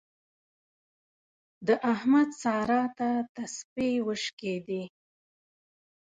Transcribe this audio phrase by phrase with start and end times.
[1.67, 4.83] د احمد سارا ته تسپې وشکېدې.